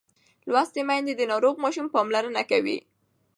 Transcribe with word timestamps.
لوستې 0.51 0.81
میندې 0.87 1.13
د 1.17 1.21
ناروغ 1.31 1.55
ماشوم 1.63 1.87
پاملرنه 1.95 2.41
کوي. 2.51 2.77